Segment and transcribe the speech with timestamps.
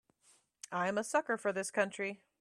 [0.71, 2.21] I'm a sucker for this country.